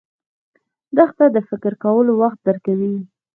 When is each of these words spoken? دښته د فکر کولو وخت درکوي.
دښته 0.97 1.25
د 1.35 1.37
فکر 1.49 1.73
کولو 1.83 2.11
وخت 2.21 2.39
درکوي. 2.47 2.95